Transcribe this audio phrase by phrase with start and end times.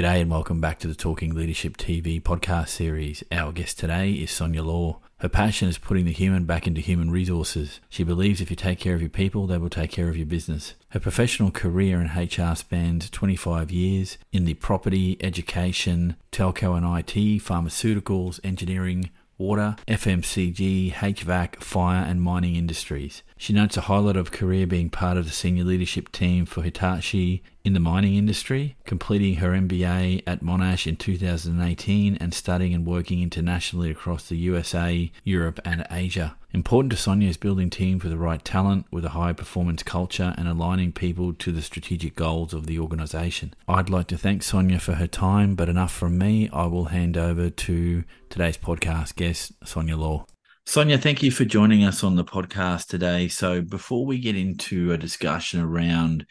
[0.00, 3.22] G'day and welcome back to the Talking Leadership TV podcast series.
[3.30, 4.98] Our guest today is Sonya Law.
[5.18, 7.80] Her passion is putting the human back into human resources.
[7.90, 10.24] She believes if you take care of your people, they will take care of your
[10.24, 10.72] business.
[10.88, 17.42] Her professional career in HR spans 25 years in the property, education, telco and IT,
[17.42, 23.22] pharmaceuticals, engineering, water, FMCG, HVAC, fire, and mining industries.
[23.40, 27.42] She notes a highlight of career being part of the senior leadership team for Hitachi
[27.64, 33.22] in the mining industry, completing her MBA at Monash in 2018 and studying and working
[33.22, 36.36] internationally across the USA, Europe, and Asia.
[36.52, 40.34] Important to Sonya is building teams with the right talent, with a high performance culture,
[40.36, 43.54] and aligning people to the strategic goals of the organisation.
[43.66, 46.50] I'd like to thank Sonya for her time, but enough from me.
[46.52, 50.26] I will hand over to today's podcast guest, Sonya Law.
[50.70, 53.26] Sonya, thank you for joining us on the podcast today.
[53.26, 56.24] So, before we get into a discussion around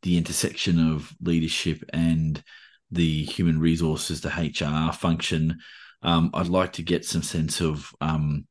[0.00, 2.42] the intersection of leadership and
[2.90, 5.58] the human resources, the HR function,
[6.00, 8.46] um, I'd like to get some sense of um,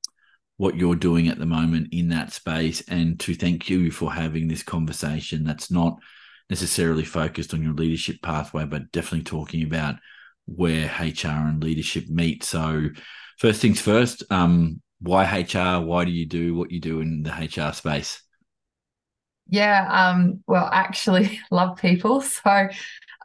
[0.57, 4.47] what you're doing at the moment in that space and to thank you for having
[4.47, 5.97] this conversation that's not
[6.51, 9.95] necessarily focused on your leadership pathway, but definitely talking about
[10.45, 12.43] where HR and leadership meet.
[12.43, 12.89] So,
[13.39, 15.81] first things first, um, why HR?
[15.81, 18.21] Why do you do what you do in the HR space?
[19.47, 22.23] Yeah, um, well, actually, love people.
[22.43, 22.67] So uh,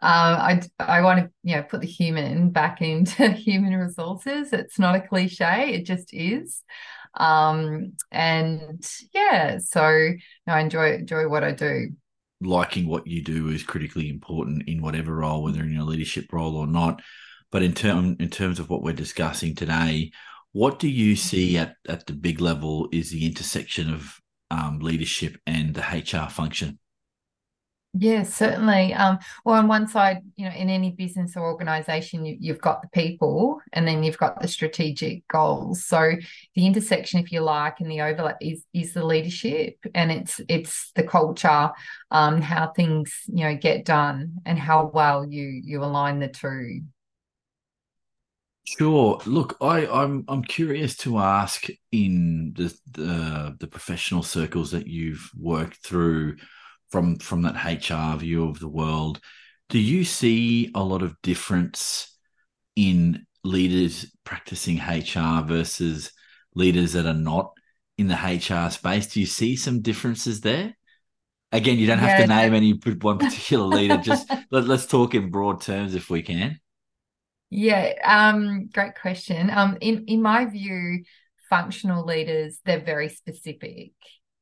[0.03, 4.53] I I want to you know put the human back into human resources.
[4.53, 6.63] It's not a cliche; it just is.
[7.15, 10.13] Um, and yeah, so
[10.47, 11.91] I enjoy enjoy what I do.
[12.41, 16.57] Liking what you do is critically important in whatever role, whether in a leadership role
[16.57, 17.03] or not.
[17.51, 20.13] But in term in terms of what we're discussing today,
[20.53, 25.37] what do you see at, at the big level is the intersection of um, leadership
[25.47, 26.79] and the HR function?
[27.95, 28.93] Yes, certainly.
[28.93, 32.83] Um, well, on one side, you know, in any business or organization, you, have got
[32.83, 35.87] the people and then you've got the strategic goals.
[35.87, 36.13] So
[36.55, 40.93] the intersection, if you like, and the overlap is is the leadership and it's it's
[40.97, 41.71] the culture,
[42.11, 46.83] um, how things, you know, get done and how well you you align the two.
[48.77, 49.21] Sure.
[49.25, 55.31] Look, I, I'm I'm curious to ask in the, the the professional circles that you've
[55.37, 56.37] worked through
[56.91, 59.21] from from that HR view of the world,
[59.69, 62.17] do you see a lot of difference
[62.77, 66.13] in leaders practicing HR versus
[66.55, 67.53] leaders that are not
[67.97, 69.07] in the HR space?
[69.07, 70.77] Do you see some differences there?
[71.53, 73.97] Again, you don't have yeah, to name any one particular leader.
[73.97, 76.59] Just let, let's talk in broad terms if we can.
[77.51, 79.51] Yeah, um, great question.
[79.51, 81.05] Um, in in my view,
[81.49, 83.93] functional leaders they're very specific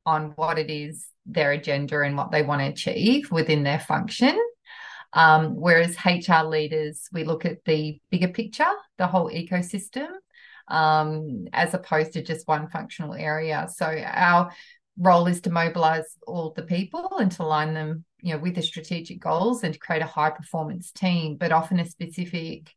[0.04, 4.38] on what it is their agenda and what they want to achieve within their function.
[5.12, 10.08] Um, whereas HR leaders, we look at the bigger picture, the whole ecosystem,
[10.68, 13.68] um, as opposed to just one functional area.
[13.74, 14.52] So our
[14.98, 18.62] role is to mobilize all the people and to align them, you know, with the
[18.62, 22.70] strategic goals and to create a high performance team, but often a specific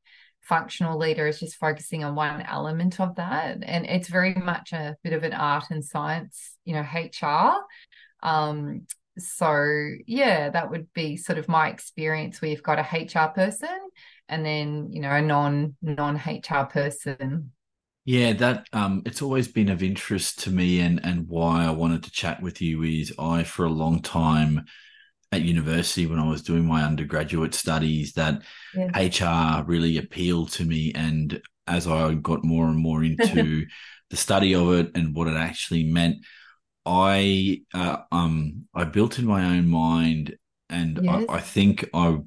[0.50, 3.60] functional leader is just focusing on one element of that.
[3.64, 8.86] And it's very much a bit of an art and science you know hr um
[9.18, 13.78] so yeah that would be sort of my experience where you've got a hr person
[14.30, 17.52] and then you know a non non hr person.
[18.06, 22.04] Yeah that um it's always been of interest to me and and why i wanted
[22.04, 24.66] to chat with you is i for a long time
[25.32, 28.42] at university when I was doing my undergraduate studies that
[28.76, 29.60] yeah.
[29.60, 30.92] HR really appealed to me.
[30.96, 33.66] And as I got more and more into
[34.10, 36.18] the study of it and what it actually meant,
[36.86, 40.36] I uh, um I built in my own mind,
[40.70, 41.26] and yes.
[41.30, 42.18] I, I think I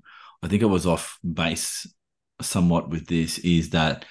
[0.43, 1.87] I think I was off base
[2.41, 3.39] somewhat with this.
[3.39, 4.05] Is that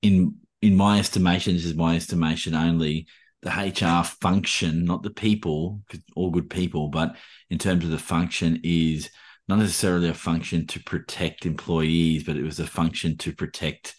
[0.00, 3.06] in in my estimation, this is my estimation only
[3.42, 5.80] the HR function, not the people,
[6.16, 7.16] all good people, but
[7.50, 9.10] in terms of the function is
[9.48, 13.94] not necessarily a function to protect employees, but it was a function to protect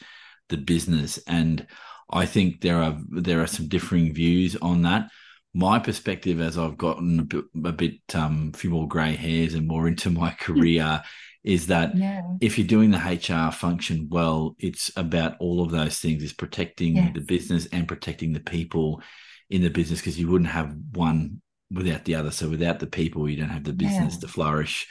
[0.50, 1.18] the business.
[1.26, 1.66] And
[2.12, 5.10] I think there are there are some differing views on that.
[5.54, 9.68] My perspective, as I've gotten a bit, a bit um, few more grey hairs and
[9.68, 11.02] more into my career,
[11.44, 12.22] is that yeah.
[12.42, 16.98] if you're doing the HR function well, it's about all of those things: is protecting
[16.98, 17.12] yes.
[17.16, 19.02] the business and protecting the people
[19.50, 21.42] in the business because you wouldn't have one
[21.72, 22.32] without the other.
[22.32, 24.20] So without the people, you don't have the business yeah.
[24.22, 24.88] to flourish.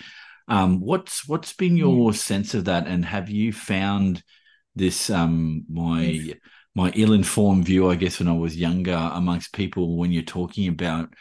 [0.48, 2.18] Um, what's what's been your yeah.
[2.18, 4.22] sense of that, and have you found
[4.74, 6.36] this um, my yes.
[6.74, 11.12] my ill-informed view, I guess, when I was younger, amongst people when you're talking about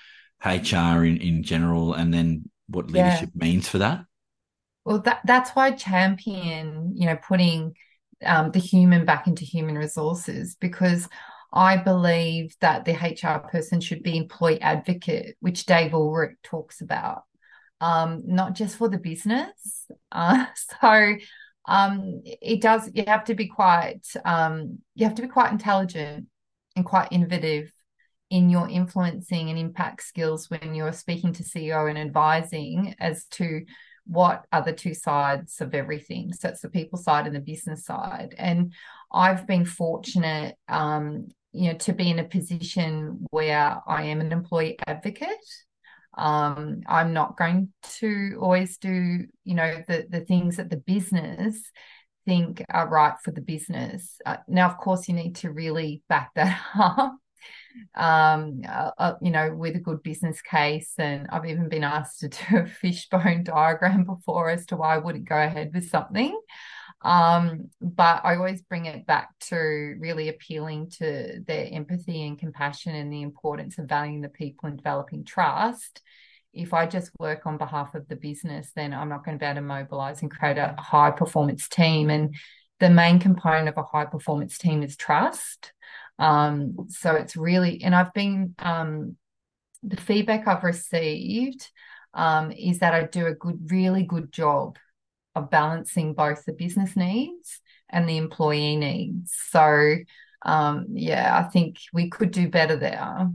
[0.45, 3.45] HR in, in general, and then what leadership yeah.
[3.45, 4.05] means for that?
[4.85, 7.75] Well, that that's why I champion, you know, putting
[8.25, 11.09] um, the human back into human resources because
[11.57, 17.23] I believe that the HR person should be employee advocate, which Dave Ulrich talks about,
[17.81, 19.85] um, not just for the business.
[20.09, 20.45] Uh,
[20.81, 21.15] so
[21.67, 22.89] um, it does.
[22.93, 24.07] You have to be quite.
[24.23, 26.27] Um, you have to be quite intelligent
[26.77, 27.71] and quite innovative
[28.29, 33.65] in your influencing and impact skills when you're speaking to CEO and advising as to
[34.05, 36.31] what are the two sides of everything.
[36.33, 38.33] So it's the people side and the business side.
[38.37, 38.73] And
[39.11, 41.27] I've been fortunate, um,
[41.57, 45.29] you know, to be in a position where I am an employee advocate.
[46.17, 51.61] Um, I'm not going to always do, you know, the the things that the business
[52.25, 54.19] think are right for the business.
[54.25, 57.17] Uh, now, of course, you need to really back that up
[57.95, 60.93] um, uh, uh, you know, with a good business case.
[60.97, 64.99] And I've even been asked to do a fishbone diagram before as to why I
[64.99, 66.39] wouldn't go ahead with something.
[67.01, 69.55] Um, but I always bring it back to
[69.99, 74.77] really appealing to their empathy and compassion and the importance of valuing the people and
[74.77, 76.01] developing trust.
[76.53, 79.45] If I just work on behalf of the business, then I'm not going to be
[79.45, 82.09] able to mobilize and create a high performance team.
[82.09, 82.35] And
[82.79, 85.73] the main component of a high performance team is trust.
[86.17, 89.17] Um, so it's really, and I've been, um,
[89.83, 91.69] the feedback I've received
[92.15, 94.77] um, is that I do a good, really good job
[95.37, 99.33] of balancing both the business needs and the employee needs.
[99.49, 99.95] So,
[100.43, 103.29] um, yeah, I think we could do better there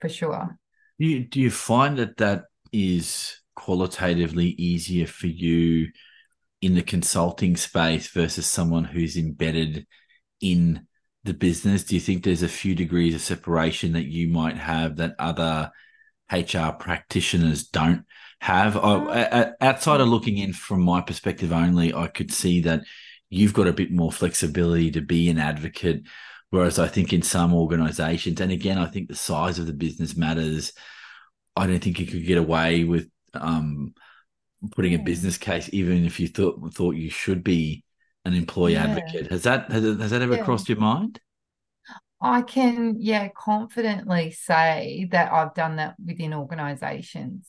[0.00, 0.58] for sure.
[0.98, 5.88] Do you, do you find that that is qualitatively easier for you
[6.60, 9.86] in the consulting space versus someone who's embedded
[10.40, 10.86] in
[11.24, 11.84] the business?
[11.84, 15.70] Do you think there's a few degrees of separation that you might have that other
[16.30, 18.04] HR practitioners don't
[18.42, 18.76] have?
[18.76, 22.82] I, outside of looking in from my perspective only, I could see that
[23.30, 26.02] you've got a bit more flexibility to be an advocate.
[26.50, 30.16] Whereas I think in some organizations, and again, I think the size of the business
[30.16, 30.72] matters.
[31.54, 33.94] I don't think you could get away with um,
[34.72, 37.84] putting a business case, even if you thought thought you should be
[38.24, 38.84] an employee yeah.
[38.84, 39.30] advocate.
[39.30, 40.44] Has that has, has that ever yeah.
[40.44, 41.20] crossed your mind?
[42.20, 47.48] I can, yeah, confidently say that I've done that within organizations.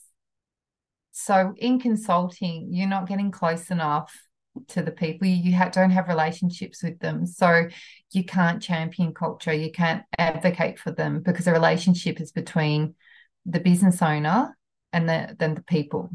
[1.14, 4.12] So in consulting, you're not getting close enough
[4.70, 5.28] to the people.
[5.28, 7.28] You ha- don't have relationships with them.
[7.28, 7.68] So
[8.12, 9.54] you can't champion culture.
[9.54, 12.96] You can't advocate for them because the relationship is between
[13.46, 14.58] the business owner
[14.92, 16.10] and the, then the people.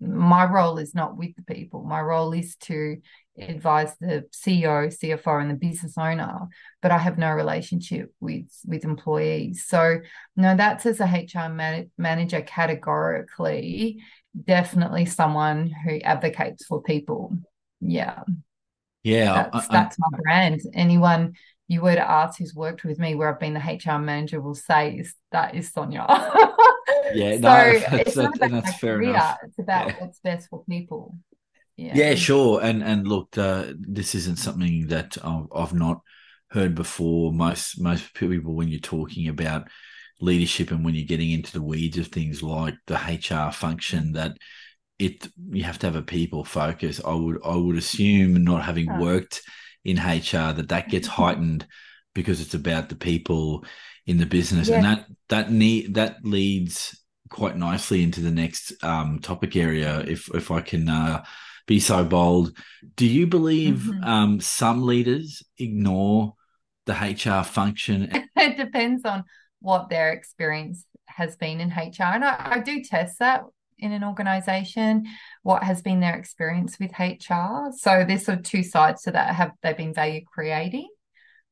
[0.00, 1.84] My role is not with the people.
[1.84, 2.98] My role is to
[3.38, 6.48] advise the CEO, CFO, and the business owner,
[6.82, 9.64] but I have no relationship with with employees.
[9.66, 10.00] So
[10.36, 14.02] no, that's as a HR man- manager categorically,
[14.40, 17.36] definitely someone who advocates for people.
[17.80, 18.22] Yeah,
[19.02, 20.60] yeah, that's, I, that's my brand.
[20.74, 21.34] Anyone
[21.68, 24.54] you were to ask who's worked with me where I've been the HR manager will
[24.54, 26.04] say is that is Sonya.
[27.14, 29.38] yeah, so no, that's, it's not about that's fair career, enough.
[29.44, 29.94] It's about yeah.
[29.98, 31.16] what's best for people.
[31.76, 31.92] Yeah.
[31.94, 32.62] yeah, sure.
[32.62, 36.02] And and look, uh, this isn't something that I've, I've not
[36.50, 37.32] heard before.
[37.32, 39.68] Most most people, when you're talking about
[40.22, 44.36] leadership and when you're getting into the weeds of things like the HR function, that
[44.98, 47.00] it you have to have a people focus.
[47.04, 49.42] I would I would assume, not having worked
[49.84, 51.66] in HR, that that gets heightened
[52.14, 53.64] because it's about the people
[54.06, 54.76] in the business, yeah.
[54.76, 56.96] and that that need that leads
[57.28, 60.00] quite nicely into the next um, topic area.
[60.00, 60.88] If if I can.
[60.88, 61.24] Uh,
[61.64, 62.56] be so bold.
[62.96, 64.04] Do you believe mm-hmm.
[64.04, 66.34] um, some leaders ignore
[66.86, 68.10] the HR function?
[68.36, 69.22] it depends on
[69.62, 72.12] what their experience has been in HR.
[72.14, 73.44] And I, I do test that
[73.78, 75.06] in an organization
[75.42, 77.70] what has been their experience with HR.
[77.76, 79.34] So there's sort of two sides to that.
[79.34, 80.88] Have they been value creating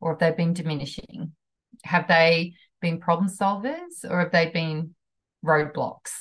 [0.00, 1.32] or have they been diminishing?
[1.84, 4.94] Have they been problem solvers or have they been
[5.44, 6.12] roadblocks?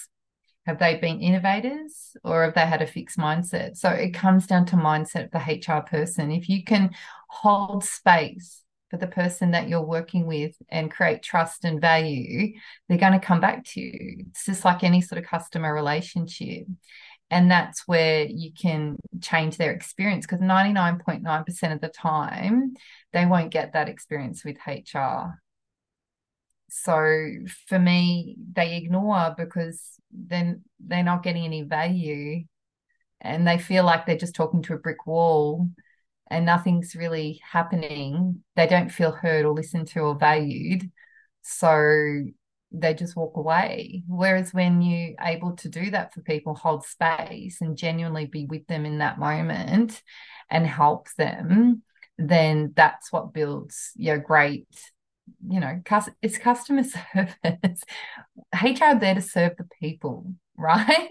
[0.65, 3.77] Have they been innovators or have they had a fixed mindset?
[3.77, 6.31] So it comes down to mindset of the HR person.
[6.31, 6.91] If you can
[7.29, 12.53] hold space for the person that you're working with and create trust and value,
[12.87, 14.25] they're going to come back to you.
[14.29, 16.65] It's just like any sort of customer relationship.
[17.31, 22.73] And that's where you can change their experience because 99.9% of the time,
[23.13, 25.39] they won't get that experience with HR.
[26.69, 27.29] So
[27.67, 29.81] for me, they ignore because
[30.11, 32.45] then they're not getting any value
[33.21, 35.69] and they feel like they're just talking to a brick wall
[36.29, 38.43] and nothing's really happening.
[38.55, 40.89] They don't feel heard or listened to or valued.
[41.41, 42.25] So
[42.71, 44.03] they just walk away.
[44.07, 48.67] Whereas when you're able to do that for people, hold space and genuinely be with
[48.67, 50.01] them in that moment
[50.49, 51.83] and help them,
[52.17, 54.67] then that's what builds your great,
[55.47, 55.81] you know,
[56.21, 56.83] it's customer
[57.15, 57.83] service.
[58.53, 61.09] HR there to serve the people, right?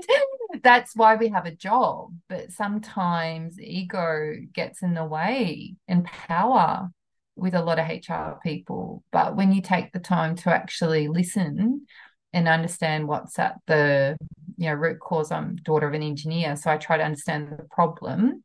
[0.62, 2.12] That's why we have a job.
[2.28, 6.90] But sometimes ego gets in the way and power
[7.36, 9.02] with a lot of HR people.
[9.12, 11.86] But when you take the time to actually listen
[12.32, 14.16] and understand what's at the
[14.56, 17.64] you know root cause, I'm daughter of an engineer, so I try to understand the
[17.70, 18.42] problem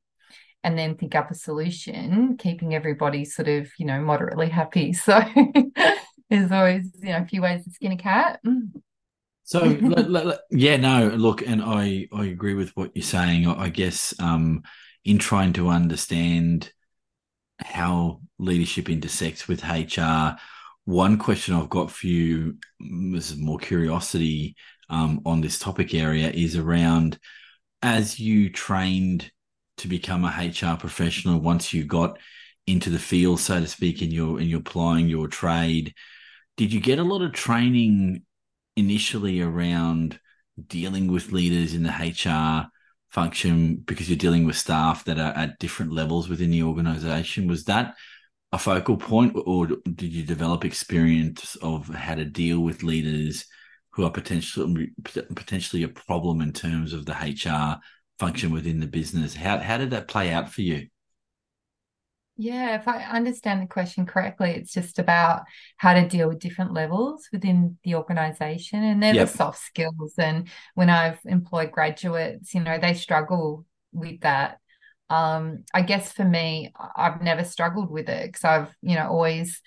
[0.63, 4.93] and then think up a solution, keeping everybody sort of you know moderately happy.
[5.03, 5.19] So
[6.29, 8.39] there's always you know a few ways to skin a cat.
[9.43, 9.63] So
[10.51, 13.47] yeah, no, look, and I I agree with what you're saying.
[13.47, 14.63] I, I guess um,
[15.03, 16.71] in trying to understand
[17.59, 20.37] how leadership intersects with HR.
[20.85, 24.55] One question I've got for you, this is more curiosity
[24.89, 27.19] um, on this topic area, is around
[27.81, 29.31] as you trained
[29.77, 32.17] to become a HR professional, once you got
[32.67, 35.93] into the field, so to speak, and you're and you're applying your trade,
[36.57, 38.23] did you get a lot of training
[38.75, 40.19] initially around
[40.67, 42.69] dealing with leaders in the HR
[43.11, 47.47] function because you're dealing with staff that are at different levels within the organization.
[47.47, 47.95] Was that
[48.51, 53.45] a focal point, or did you develop experience of how to deal with leaders
[53.91, 54.91] who are potentially
[55.35, 57.79] potentially a problem in terms of the HR
[58.19, 59.35] function within the business?
[59.35, 60.87] How how did that play out for you?
[62.35, 65.43] Yeah, if I understand the question correctly, it's just about
[65.77, 68.83] how to deal with different levels within the organization.
[68.83, 69.27] And they're yep.
[69.27, 70.15] the soft skills.
[70.17, 74.57] And when I've employed graduates, you know, they struggle with that.
[75.11, 79.61] Um, I guess for me, I've never struggled with it because I've, you know, always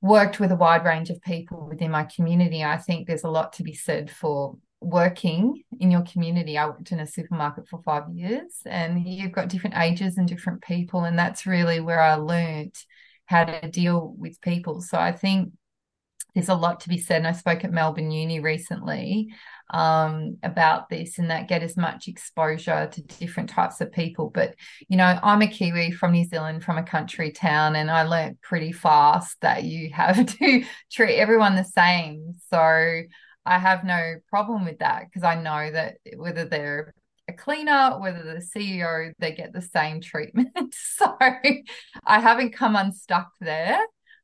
[0.00, 2.64] worked with a wide range of people within my community.
[2.64, 6.58] I think there's a lot to be said for working in your community.
[6.58, 10.62] I worked in a supermarket for five years, and you've got different ages and different
[10.62, 12.74] people, and that's really where I learned
[13.26, 14.80] how to deal with people.
[14.80, 15.52] So I think
[16.36, 17.16] there's a lot to be said.
[17.16, 19.28] And I spoke at Melbourne Uni recently
[19.70, 24.28] um, about this and that get as much exposure to different types of people.
[24.28, 24.54] But,
[24.86, 28.42] you know, I'm a Kiwi from New Zealand, from a country town, and I learned
[28.42, 32.34] pretty fast that you have to treat everyone the same.
[32.50, 33.02] So
[33.46, 36.92] I have no problem with that because I know that whether they're
[37.28, 40.50] a cleaner, whether the CEO, they get the same treatment.
[40.74, 43.78] so I haven't come unstuck there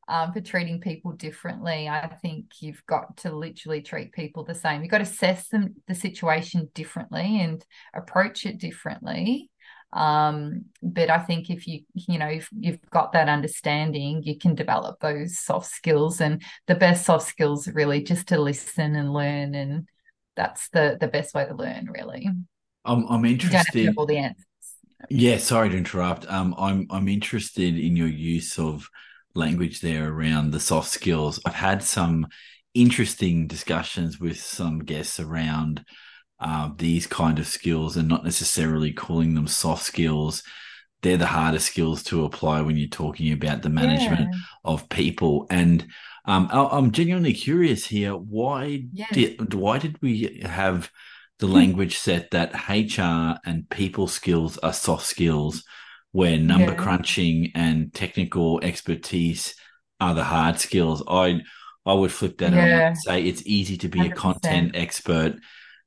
[0.08, 1.88] um, for treating people differently.
[1.88, 4.82] I think you've got to literally treat people the same.
[4.82, 7.64] You've got to assess them the situation differently and
[7.94, 9.50] approach it differently.
[9.92, 14.54] Um, but I think if you, you know, if you've got that understanding, you can
[14.54, 16.20] develop those soft skills.
[16.20, 19.54] And the best soft skills really just to listen and learn.
[19.54, 19.88] And
[20.34, 22.28] that's the the best way to learn, really.
[22.84, 23.94] I'm I'm interested.
[23.96, 24.46] all the answers.
[25.10, 26.30] Yeah, sorry to interrupt.
[26.30, 28.88] Um, I'm I'm interested in your use of
[29.34, 31.40] language there around the soft skills.
[31.44, 32.26] I've had some
[32.74, 35.84] interesting discussions with some guests around
[36.42, 40.42] uh, these kind of skills and not necessarily calling them soft skills.
[41.02, 44.40] They're the hardest skills to apply when you're talking about the management yeah.
[44.64, 45.46] of people.
[45.50, 45.86] And
[46.24, 48.12] um, I'm genuinely curious here.
[48.12, 49.10] Why yes.
[49.12, 50.90] did why did we have
[51.38, 55.64] the language set that HR and people skills are soft skills,
[56.12, 56.76] where number yeah.
[56.76, 59.56] crunching and technical expertise
[60.00, 61.02] are the hard skills?
[61.08, 61.40] I
[61.84, 62.88] I would flip that yeah.
[62.88, 64.12] and say it's easy to be 100%.
[64.12, 65.34] a content expert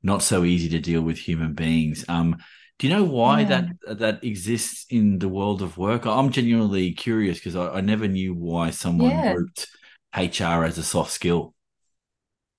[0.05, 2.05] not so easy to deal with human beings.
[2.07, 2.37] Um,
[2.77, 3.47] do you know why yeah.
[3.47, 6.05] that that exists in the world of work?
[6.05, 9.33] I'm genuinely curious because I, I, never knew why someone yeah.
[9.33, 9.67] grouped
[10.15, 11.53] HR as a soft skill.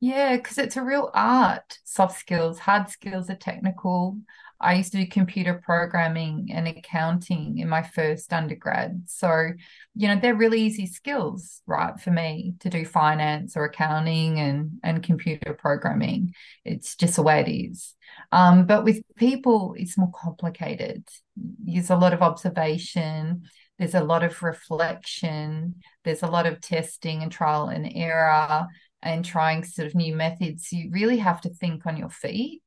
[0.00, 1.79] Yeah, because it's a real art.
[1.85, 4.19] Soft skills, hard skills are technical.
[4.60, 9.02] I used to do computer programming and accounting in my first undergrad.
[9.06, 9.50] So,
[9.94, 14.78] you know, they're really easy skills, right, for me to do finance or accounting and,
[14.82, 16.34] and computer programming.
[16.64, 17.94] It's just the way it is.
[18.32, 21.04] Um, but with people, it's more complicated.
[21.36, 23.42] There's a lot of observation,
[23.78, 28.66] there's a lot of reflection, there's a lot of testing and trial and error
[29.02, 30.72] and trying sort of new methods.
[30.72, 32.62] You really have to think on your feet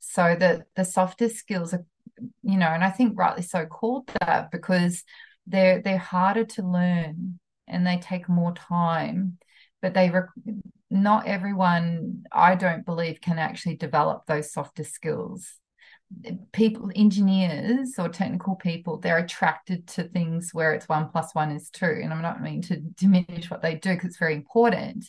[0.00, 1.84] so that the softer skills are
[2.42, 5.04] you know and i think rightly so called that because
[5.46, 7.38] they're they're harder to learn
[7.68, 9.38] and they take more time
[9.82, 10.28] but they rec-
[10.90, 15.54] not everyone i don't believe can actually develop those softer skills.
[16.52, 21.68] People engineers or technical people they're attracted to things where it's one plus one is
[21.68, 25.04] two and i'm not meaning to diminish what they do because it's very important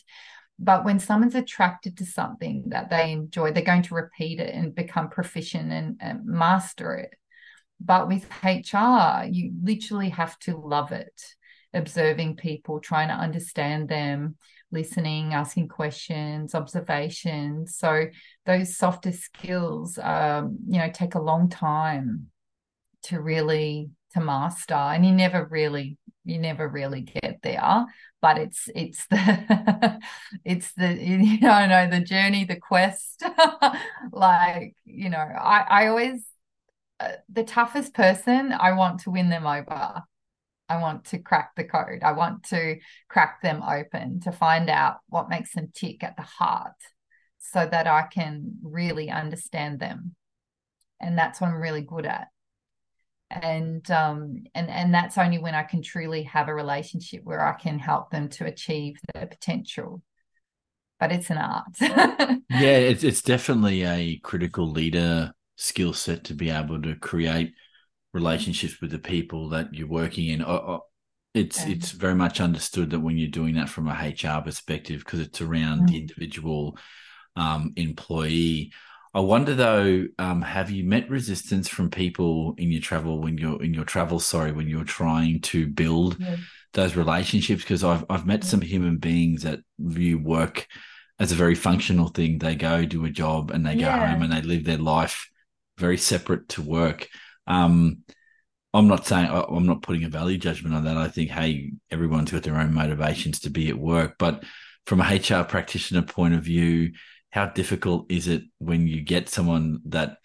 [0.58, 4.74] but when someone's attracted to something that they enjoy, they're going to repeat it and
[4.74, 7.14] become proficient and, and master it.
[7.80, 11.22] But with HR, you literally have to love it,
[11.72, 14.36] observing people, trying to understand them,
[14.72, 17.76] listening, asking questions, observations.
[17.76, 18.06] So
[18.44, 22.26] those softer skills, um, you know, take a long time
[23.04, 25.98] to really to master, and you never really
[26.28, 27.86] you never really get there
[28.20, 30.00] but it's it's the
[30.44, 33.22] it's the you know, I know the journey the quest.
[34.12, 36.24] Like you know I I always
[37.00, 40.02] uh, the toughest person I want to win them over.
[40.68, 42.02] I want to crack the code.
[42.02, 46.22] I want to crack them open to find out what makes them tick at the
[46.22, 46.76] heart
[47.38, 50.14] so that I can really understand them.
[51.00, 52.28] And that's what I'm really good at
[53.30, 57.52] and um and and that's only when i can truly have a relationship where i
[57.52, 60.02] can help them to achieve their potential
[60.98, 66.50] but it's an art yeah it's, it's definitely a critical leader skill set to be
[66.50, 67.52] able to create
[68.14, 70.42] relationships with the people that you're working in
[71.34, 71.72] it's yeah.
[71.74, 75.42] it's very much understood that when you're doing that from a hr perspective because it's
[75.42, 75.86] around mm-hmm.
[75.86, 76.78] the individual
[77.36, 78.72] um, employee
[79.14, 83.62] I wonder though, um, have you met resistance from people in your travel when you're
[83.62, 84.20] in your travel?
[84.20, 86.36] Sorry, when you're trying to build yeah.
[86.74, 87.62] those relationships?
[87.62, 88.50] Because I've I've met yeah.
[88.50, 90.66] some human beings that view work
[91.18, 92.38] as a very functional thing.
[92.38, 94.12] They go do a job and they go yeah.
[94.12, 95.28] home and they live their life
[95.78, 97.08] very separate to work.
[97.46, 97.98] Um,
[98.74, 100.98] I'm not saying I'm not putting a value judgment on that.
[100.98, 104.44] I think hey, everyone's got their own motivations to be at work, but
[104.86, 106.92] from a HR practitioner point of view
[107.30, 110.16] how difficult is it when you get someone that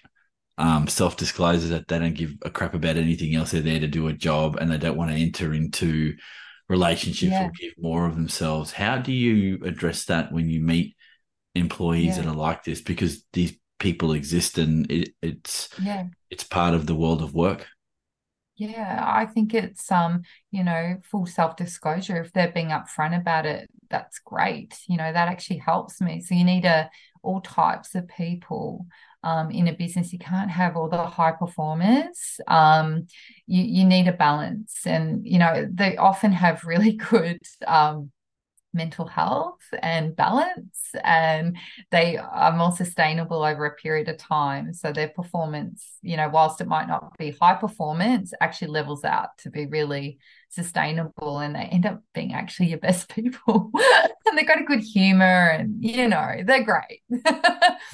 [0.57, 3.51] um, self discloses that they don't give a crap about anything else?
[3.51, 6.15] They're there to do a job and they don't want to enter into
[6.69, 7.48] relationships yeah.
[7.48, 8.72] or give more of themselves.
[8.72, 10.95] How do you address that when you meet
[11.55, 12.24] employees yeah.
[12.24, 12.81] that are like this?
[12.81, 16.05] Because these people exist and it, it's yeah.
[16.29, 17.68] it's part of the world of work.
[18.55, 22.22] Yeah, I think it's um, you know, full self-disclosure.
[22.22, 24.77] If they're being upfront about it, that's great.
[24.87, 26.22] You know, that actually helps me.
[26.22, 26.89] So you need a
[27.24, 28.85] all types of people
[29.24, 30.13] um, in a business.
[30.13, 32.39] You can't have all the high performers.
[32.48, 33.07] Um,
[33.48, 38.11] you you need a balance, and you know they often have really good um,
[38.74, 41.57] mental health and balance and
[41.92, 44.74] they are more sustainable over a period of time.
[44.74, 49.38] So their performance you know whilst it might not be high performance actually levels out
[49.40, 50.18] to be really
[50.50, 53.72] sustainable and they end up being actually your best people.
[54.25, 57.01] And they've got a good humor and you know they're great.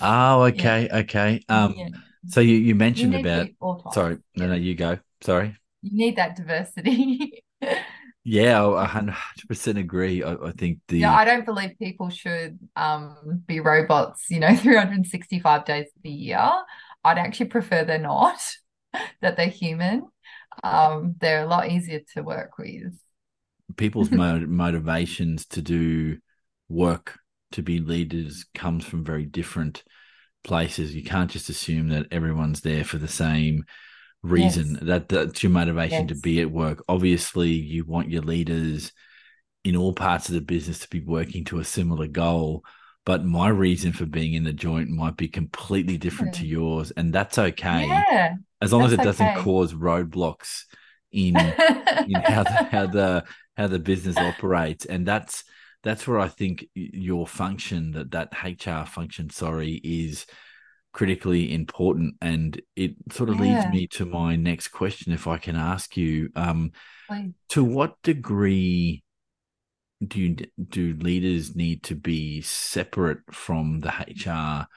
[0.01, 0.97] Oh okay yeah.
[0.99, 1.89] okay um yeah.
[2.27, 3.49] so you you mentioned you about
[3.93, 4.99] sorry no no you go.
[5.21, 5.57] Sorry.
[5.81, 7.43] You need that diversity
[8.23, 9.15] yeah, I hundred
[9.47, 10.23] percent agree.
[10.23, 14.25] I, I, think the yeah, I don't believe people should um be robots.
[14.29, 16.51] You know, three hundred and sixty-five days of the year.
[17.03, 18.39] I'd actually prefer they're not.
[19.21, 20.07] that they're human.
[20.63, 22.93] Um, they're a lot easier to work with.
[23.77, 26.17] People's motivations to do
[26.67, 27.19] work
[27.51, 29.83] to be leaders comes from very different
[30.43, 30.95] places.
[30.95, 33.65] You can't just assume that everyone's there for the same
[34.21, 34.79] reason yes.
[34.81, 36.09] that that's your motivation yes.
[36.09, 38.91] to be at work obviously you want your leaders
[39.63, 42.63] in all parts of the business to be working to a similar goal
[43.05, 46.41] but my reason for being in the joint might be completely different yeah.
[46.41, 46.51] to mm.
[46.51, 50.63] yours and that's okay yeah, as long as it doesn't cause roadblocks
[51.11, 51.35] in
[52.07, 53.23] in how the, how the
[53.55, 55.45] how the business operates and that's
[55.81, 60.25] that's where i think your function that that hr function sorry is
[60.91, 62.15] critically important.
[62.21, 63.61] And it sort of yeah.
[63.61, 66.71] leads me to my next question, if I can ask you, um,
[67.49, 69.03] to what degree
[70.05, 70.35] do you,
[70.69, 74.67] do leaders need to be separate from the HR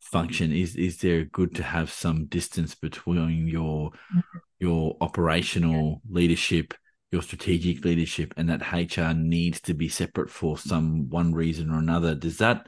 [0.00, 0.52] function?
[0.52, 4.38] Is is there good to have some distance between your mm-hmm.
[4.58, 6.14] your operational yeah.
[6.14, 6.74] leadership?
[7.14, 11.78] your strategic leadership and that HR needs to be separate for some one reason or
[11.78, 12.12] another.
[12.12, 12.66] Does that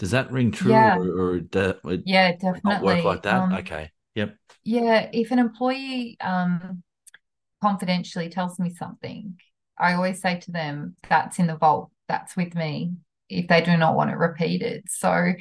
[0.00, 0.96] does that ring true, yeah.
[0.96, 1.74] or, or does
[2.06, 3.34] yeah, definitely work like that?
[3.34, 4.34] Um, okay, yep.
[4.64, 6.82] Yeah, if an employee um,
[7.62, 9.38] confidentially tells me something,
[9.78, 11.90] I always say to them, "That's in the vault.
[12.08, 12.94] That's with me."
[13.28, 15.34] If they do not want it repeated, so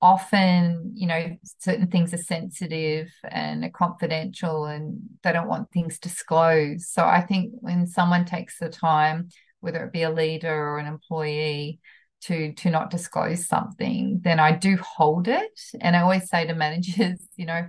[0.00, 5.98] often, you know, certain things are sensitive and are confidential, and they don't want things
[5.98, 6.86] disclosed.
[6.86, 10.86] So I think when someone takes the time, whether it be a leader or an
[10.86, 11.80] employee,
[12.24, 16.54] to to not disclose something then i do hold it and i always say to
[16.54, 17.66] managers you know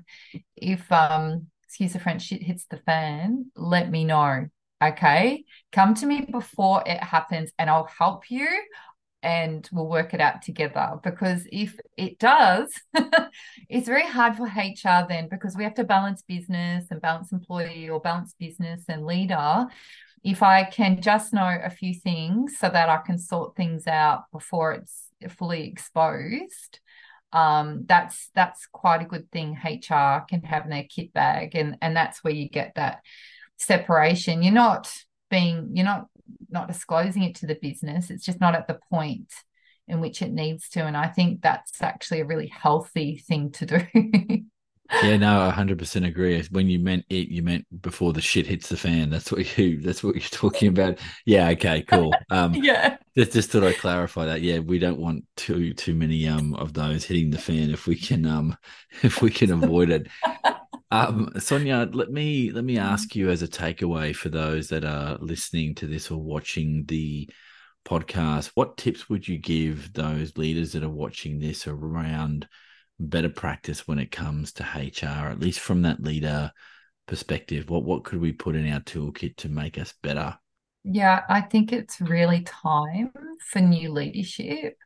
[0.55, 4.45] if um excuse the french shit hits the fan let me know
[4.83, 8.47] okay come to me before it happens and i'll help you
[9.25, 10.99] and we'll work it out together.
[11.03, 12.71] Because if it does,
[13.69, 17.89] it's very hard for HR then because we have to balance business and balance employee
[17.89, 19.65] or balance business and leader.
[20.25, 24.23] If I can just know a few things so that I can sort things out
[24.33, 26.79] before it's fully exposed,
[27.31, 31.77] um, that's that's quite a good thing HR can have in their kit bag, and
[31.79, 33.01] and that's where you get that
[33.57, 34.41] separation.
[34.41, 34.91] You're not
[35.29, 36.07] being you're not
[36.49, 38.09] not disclosing it to the business.
[38.09, 39.31] It's just not at the point
[39.87, 40.85] in which it needs to.
[40.85, 43.79] And I think that's actually a really healthy thing to do.
[44.91, 46.41] yeah, no, I hundred percent agree.
[46.51, 49.09] When you meant it, you meant before the shit hits the fan.
[49.09, 50.99] That's what you that's what you're talking about.
[51.25, 52.13] Yeah, okay, cool.
[52.29, 52.97] Um yeah.
[53.17, 54.41] Just just thought I'd clarify that.
[54.41, 57.95] Yeah, we don't want too too many um of those hitting the fan if we
[57.95, 58.55] can um
[59.03, 60.07] if we can avoid it.
[60.91, 65.17] Um, Sonya, let me let me ask you as a takeaway for those that are
[65.19, 67.29] listening to this or watching the
[67.85, 72.47] podcast, what tips would you give those leaders that are watching this around
[72.99, 76.51] better practice when it comes to HR, at least from that leader
[77.07, 77.69] perspective?
[77.69, 80.37] What what could we put in our toolkit to make us better?
[80.83, 83.11] Yeah, I think it's really time
[83.49, 84.77] for new leadership.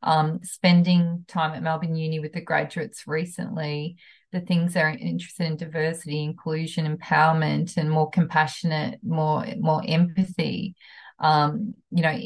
[0.00, 3.96] Um, spending time at Melbourne Uni with the graduates recently
[4.32, 10.74] the things they're interested in diversity, inclusion, empowerment, and more compassionate, more more empathy.
[11.20, 12.16] Um, you know,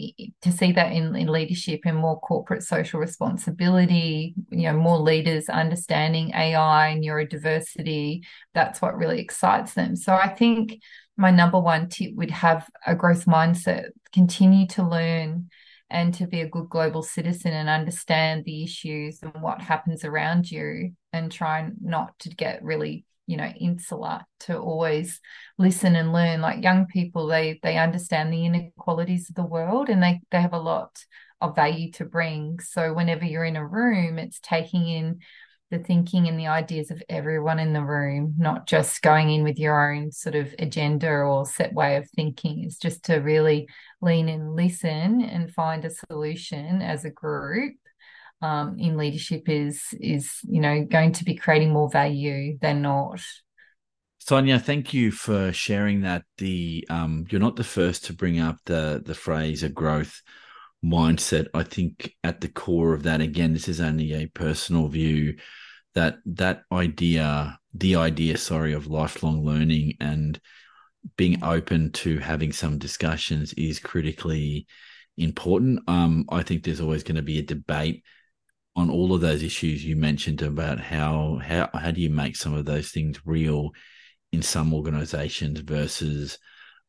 [0.43, 5.49] to see that in, in leadership and more corporate social responsibility, you know, more leaders
[5.49, 9.97] understanding AI, neurodiversity, that's what really excites them.
[9.97, 10.79] So I think
[11.17, 15.49] my number one tip would have a growth mindset, continue to learn,
[15.93, 20.51] and to be a good global citizen and understand the issues and what happens around
[20.51, 25.21] you and try not to get really you know insular to always
[25.59, 30.03] listen and learn like young people they they understand the inequalities of the world and
[30.03, 31.05] they they have a lot
[31.41, 35.19] of value to bring so whenever you're in a room it's taking in
[35.73, 39.59] the thinking and the ideas of everyone in the room, not just going in with
[39.59, 42.63] your own sort of agenda or set way of thinking.
[42.63, 43.67] It's just to really
[44.03, 47.75] lean and listen and find a solution as a group.
[48.43, 53.21] Um, in leadership is is you know going to be creating more value than not.
[54.19, 56.25] Sonia, thank you for sharing that.
[56.39, 60.23] The um, you're not the first to bring up the the phrase a growth
[60.85, 61.49] mindset.
[61.55, 65.37] I think at the core of that, again, this is only a personal view
[65.95, 70.41] that that idea, the idea, sorry, of lifelong learning and
[71.17, 74.67] being open to having some discussions is critically
[75.17, 75.81] important.
[75.89, 78.05] Um, I think there's always going to be a debate
[78.75, 82.55] on all of those issues you mentioned about how how how do you make some
[82.55, 83.71] of those things real
[84.33, 86.39] in some organizations versus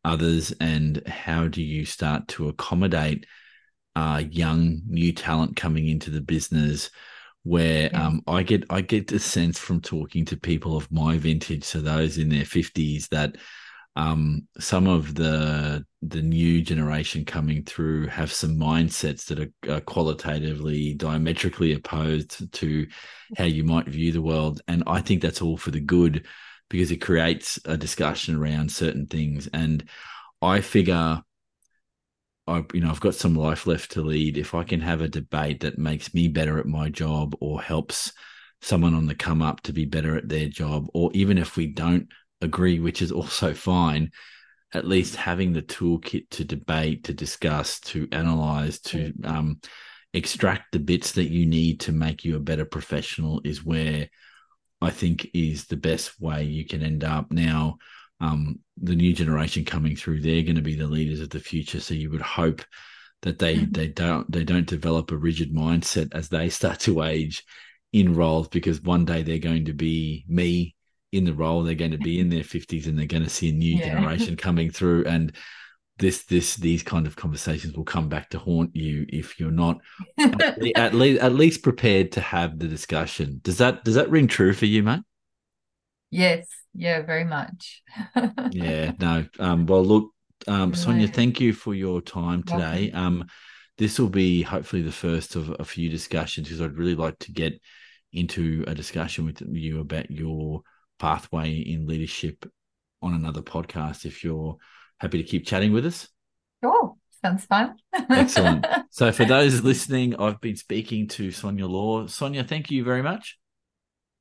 [0.05, 3.25] others and how do you start to accommodate
[3.95, 6.89] uh, young new talent coming into the business
[7.43, 8.07] where yeah.
[8.07, 11.81] um, I get I get the sense from talking to people of my vintage, so
[11.81, 13.35] those in their fifties, that
[13.95, 19.81] um, some of the the new generation coming through have some mindsets that are, are,
[19.81, 22.87] qualitatively diametrically opposed to
[23.37, 26.25] how you might view the world, and I think that's all for the good
[26.69, 29.87] because it creates a discussion around certain things, and
[30.41, 31.21] I figure
[32.47, 34.37] I, you know, I've got some life left to lead.
[34.37, 38.11] If I can have a debate that makes me better at my job or helps
[38.61, 41.67] someone on the come up to be better at their job, or even if we
[41.67, 42.09] don't
[42.43, 44.11] agree, which is also fine,
[44.73, 49.59] at least having the toolkit to debate, to discuss, to analyze, to um,
[50.13, 54.07] extract the bits that you need to make you a better professional is where
[54.81, 57.31] I think is the best way you can end up.
[57.31, 57.77] Now,
[58.19, 61.79] um, the new generation coming through, they're going to be the leaders of the future.
[61.79, 62.63] So you would hope
[63.21, 63.71] that they mm-hmm.
[63.71, 67.43] they don't they don't develop a rigid mindset as they start to age
[67.93, 70.75] in roles because one day they're going to be me
[71.13, 73.49] in the role they're going to be in their 50s and they're going to see
[73.49, 73.93] a new yeah.
[73.93, 75.33] generation coming through and
[75.99, 79.79] this this these kind of conversations will come back to haunt you if you're not
[80.19, 80.41] at,
[80.75, 84.53] at least at least prepared to have the discussion does that does that ring true
[84.53, 85.01] for you mate
[86.09, 87.83] yes yeah, very much.
[88.51, 89.25] yeah, no.
[89.39, 90.11] Um, well, look,
[90.47, 92.91] um, Sonya, thank you for your time today.
[92.91, 93.25] Um,
[93.77, 97.31] this will be hopefully the first of a few discussions because I'd really like to
[97.31, 97.53] get
[98.11, 100.61] into a discussion with you about your
[100.99, 102.45] pathway in leadership
[103.01, 104.57] on another podcast if you're
[104.97, 106.07] happy to keep chatting with us.
[106.63, 106.95] Sure.
[107.21, 107.75] Sounds fun.
[108.09, 108.65] Excellent.
[108.89, 112.05] So, for those listening, I've been speaking to Sonya Law.
[112.05, 113.39] Sonya, thank you very much.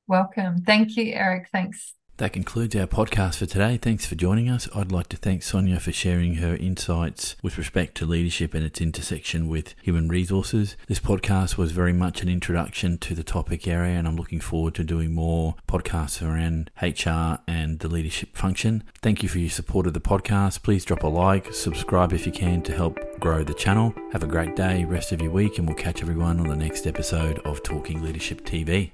[0.07, 0.63] Welcome.
[0.63, 1.49] Thank you, Eric.
[1.51, 3.75] Thanks That concludes our podcast for today.
[3.77, 4.69] Thanks for joining us.
[4.75, 8.79] I'd like to thank Sonya for sharing her insights with respect to leadership and its
[8.79, 10.77] intersection with human resources.
[10.87, 14.75] This podcast was very much an introduction to the topic area, and I'm looking forward
[14.75, 18.83] to doing more podcasts around HR and the leadership function.
[19.01, 20.61] Thank you for your support of the podcast.
[20.61, 23.91] Please drop a like, subscribe if you can to help grow the channel.
[24.11, 26.85] Have a great day, rest of your week, and we'll catch everyone on the next
[26.85, 28.91] episode of Talking Leadership TV.